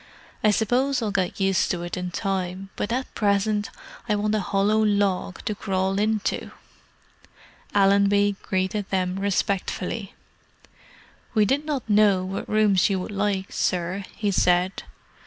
[0.43, 3.69] "I suppose I'll get used to it in time, but at present
[4.09, 6.49] I want a hollow log to crawl into!"
[7.75, 10.15] Allenby greeted them respectfully.
[11.35, 14.81] "We did not know what rooms you would like, sir," he said.